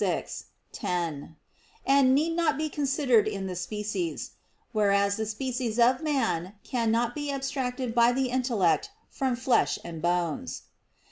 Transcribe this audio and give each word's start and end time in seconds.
vi, 0.03 0.25
10), 0.71 1.35
and 1.85 2.15
need 2.15 2.35
not 2.35 2.57
be 2.57 2.69
considered 2.69 3.27
in 3.27 3.45
the 3.45 3.55
species: 3.55 4.31
whereas 4.71 5.15
the 5.15 5.27
species 5.27 5.77
of 5.77 6.01
man 6.01 6.55
cannot 6.63 7.13
be 7.13 7.29
abstracted 7.31 7.93
by 7.93 8.11
the 8.11 8.29
intellect 8.31 8.89
from 9.11 9.35
"flesh 9.35 9.77
and 9.83 10.01
bones." 10.01 10.63